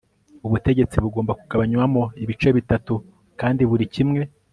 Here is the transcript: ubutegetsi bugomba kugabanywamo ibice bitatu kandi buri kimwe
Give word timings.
ubutegetsi 0.45 0.95
bugomba 1.03 1.31
kugabanywamo 1.39 2.01
ibice 2.23 2.49
bitatu 2.57 2.93
kandi 3.39 3.61
buri 3.69 3.85
kimwe 3.93 4.21